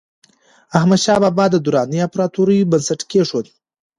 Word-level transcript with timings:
احمدشاه 0.77 1.19
بابا 1.23 1.45
د 1.51 1.55
دراني 1.65 1.99
امپراتورۍ 2.05 2.59
بنسټ 2.71 2.99
کېښود. 3.09 3.45